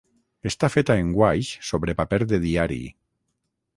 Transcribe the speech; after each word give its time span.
Està 0.51 0.69
feta 0.75 0.95
en 1.01 1.11
guaix 1.17 1.51
sobre 1.67 1.97
paper 2.01 2.21
de 2.33 2.41
diari. 2.47 2.81